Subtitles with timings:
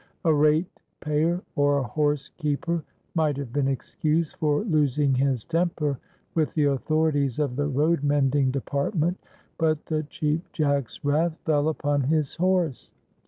[0.25, 0.65] A rate
[0.99, 5.99] payer or a horse keeper might have been excused for losing his temper
[6.33, 9.19] with the authorities of the road mending department;
[9.59, 12.89] but the Cheap Jack's wrath fell upon his horse.